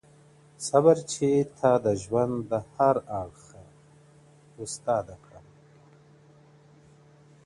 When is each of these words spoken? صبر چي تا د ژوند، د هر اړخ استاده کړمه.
صبر 0.67 0.97
چي 1.11 1.29
تا 1.57 1.71
د 1.85 1.87
ژوند، 2.03 2.35
د 2.51 2.53
هر 2.73 2.95
اړخ 3.21 3.43
استاده 4.63 5.15
کړمه. 5.23 5.51